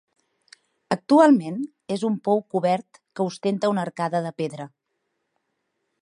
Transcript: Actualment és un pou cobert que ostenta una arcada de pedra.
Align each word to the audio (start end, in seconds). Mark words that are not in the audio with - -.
Actualment 0.95 1.59
és 1.97 2.05
un 2.09 2.17
pou 2.29 2.41
cobert 2.55 3.01
que 3.19 3.27
ostenta 3.33 3.73
una 3.75 3.87
arcada 3.89 4.23
de 4.29 4.33
pedra. 4.43 4.71